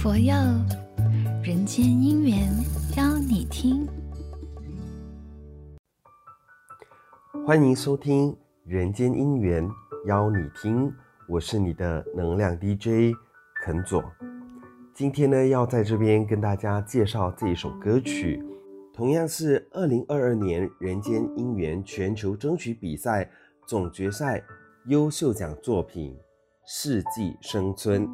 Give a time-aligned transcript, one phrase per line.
[0.00, 0.32] 佛佑，
[1.42, 2.48] 人间姻缘
[2.96, 3.84] 邀你听。
[7.44, 8.30] 欢迎收听
[8.64, 9.68] 《人间姻缘
[10.06, 10.88] 邀你听》，
[11.26, 13.12] 我是你的能量 DJ
[13.64, 14.04] 肯佐。
[14.94, 18.40] 今天呢，要在这边跟大家介绍这一首歌曲，
[18.94, 23.28] 同样是二零二二年人间姻缘全球争取比赛
[23.66, 24.44] 总决赛
[24.86, 26.12] 优秀奖作品
[26.64, 28.06] 《世纪生春》。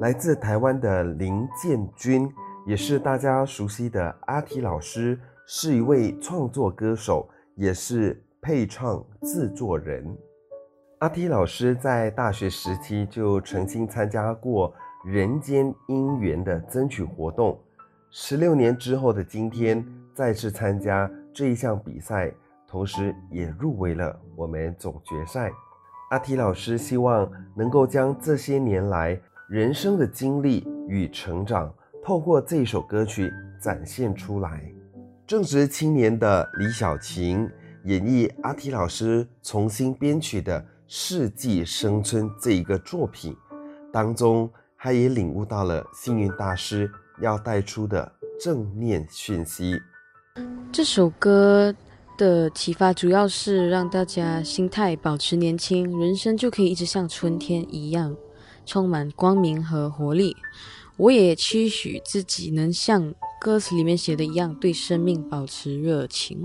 [0.00, 2.26] 来自台湾的林建君，
[2.66, 10.02] 也是大家熟悉的阿提老师，是一位创作歌手，也是配唱制作人。
[11.00, 14.72] 阿提老师在大学时期就曾经参加过
[15.04, 17.60] 人间因缘的争取活动，
[18.08, 22.32] 十六年之后的今天再次参加这一项比赛，
[22.66, 25.52] 同时也入围了我们总决赛。
[26.08, 33.28] 阿提老师希望能够将这些年来人生的经历与成长，透过这首歌曲
[33.60, 34.62] 展现出来。
[35.26, 37.50] 正值青年的李小琴
[37.84, 43.36] 演绎阿提老师重新编曲的《世纪生春》这一个作品
[43.92, 46.88] 当中，他也领悟到了幸运大师
[47.20, 49.80] 要带出的正念讯息。
[50.70, 51.74] 这首歌
[52.16, 58.14] 的启发主要是让大家心态保持年轻，人生就可以一直像春天一样。
[58.70, 60.36] 充满光明和活力，
[60.96, 66.40] 我也期许自己能像歌词里面写的一样，对生命保持热情，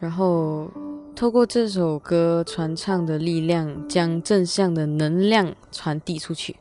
[0.00, 0.70] 然后
[1.14, 6.56] 透过这首歌传唱的力量，将正向的能量传递出去。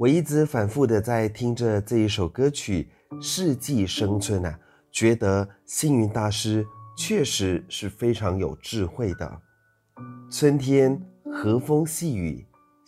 [0.00, 2.88] 我一直反复的在听着这一首歌曲
[3.22, 4.58] 《世纪生春》啊，
[4.90, 6.66] 觉得星云大师
[6.98, 9.40] 确实是非常有智慧的。
[10.28, 11.00] 春天
[11.32, 12.44] 和风细雨。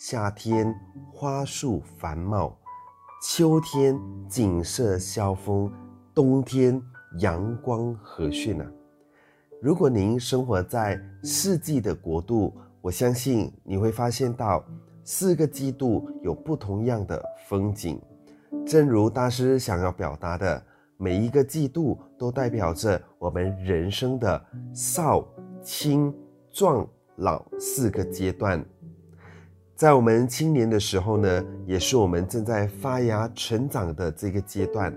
[0.07, 0.79] 夏天
[1.11, 2.55] 花树繁茂，
[3.23, 5.73] 秋天景色萧风，
[6.13, 6.79] 冬天
[7.21, 8.71] 阳光和煦啊！
[9.63, 14.63] 如果您生活在四季的国度，我相信你会发现到
[15.05, 17.99] 四个季度有不同样的风景。
[18.67, 20.63] 正如大师想要表达的，
[20.99, 24.45] 每一个季度都代表着我们人生的
[24.75, 25.27] 少、
[25.63, 26.15] 青、
[26.53, 26.87] 壮、
[27.17, 28.63] 老四个阶段。
[29.77, 34.95] 在我们青年的时候呢，也是我们正在发芽成长的这个阶段。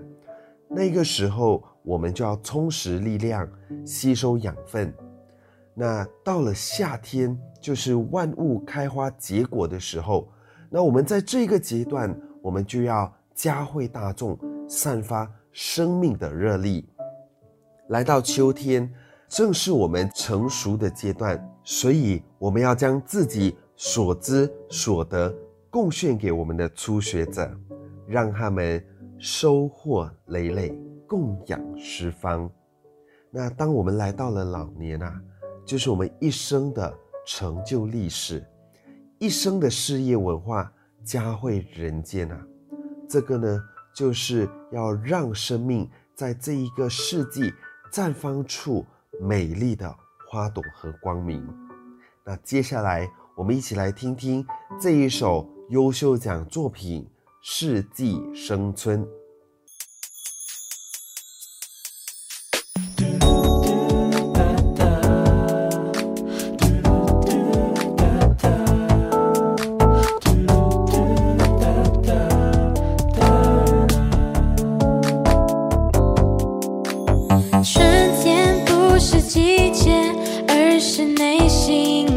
[0.68, 3.48] 那个时候，我们就要充实力量，
[3.84, 4.94] 吸收养分。
[5.74, 10.28] 那到了夏天，就是万物开花结果的时候。
[10.70, 16.88] 那我们在这个阶段，我们就要嘉惠大众，散发生命的热力。
[17.88, 18.88] 来到秋天，
[19.28, 23.56] 正是我们成熟的阶段，所以我们要将自己。
[23.80, 25.32] 所知所得
[25.70, 27.48] 贡献给我们的初学者，
[28.08, 28.84] 让他们
[29.20, 32.50] 收获累累，供养十方。
[33.30, 35.22] 那当我们来到了老年啊，
[35.64, 36.92] 就是我们一生的
[37.24, 38.44] 成就历史，
[39.20, 40.72] 一生的事业文化
[41.04, 42.46] 嘉惠人间啊。
[43.08, 43.62] 这个呢，
[43.94, 47.52] 就是要让生命在这一个世纪
[47.92, 48.84] 绽放出
[49.20, 49.94] 美丽的
[50.28, 51.46] 花朵和光明。
[52.24, 53.08] 那接下来。
[53.38, 54.44] 我们一起来听听
[54.80, 57.02] 这一首优秀奖作品
[57.40, 59.06] 《世纪生春》。
[77.62, 79.92] 春天不是季节，
[80.48, 82.07] 而是内心。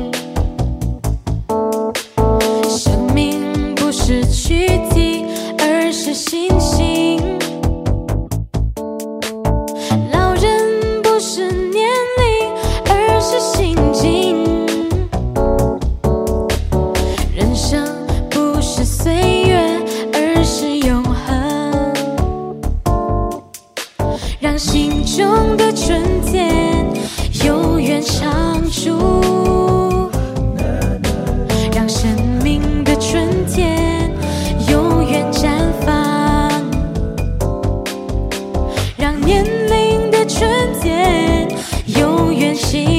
[40.31, 40.49] 瞬
[40.79, 41.45] 间，
[41.87, 42.90] 永远心。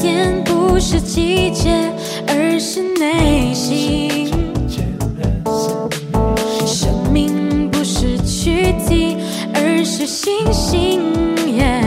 [0.00, 1.92] 天不是季节，
[2.26, 4.30] 而是内心。
[6.66, 9.18] 生命不是躯体，
[9.52, 11.02] 而是星星。
[11.54, 11.82] 耶。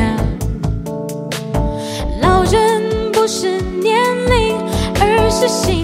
[2.21, 4.00] 老人不是年
[4.30, 4.56] 龄，
[5.00, 5.83] 而是心。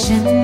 [0.00, 0.41] ฉั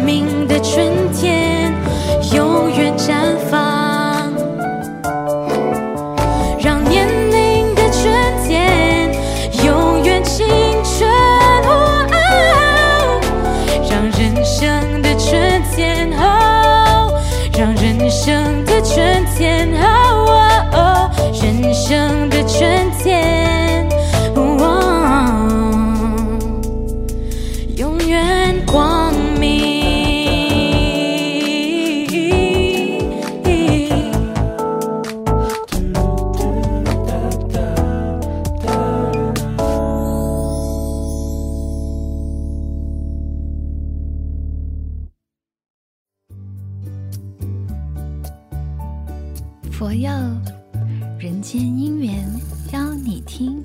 [49.79, 50.11] 佛佑
[51.21, 52.29] 人间姻缘，
[52.73, 53.63] 邀你听。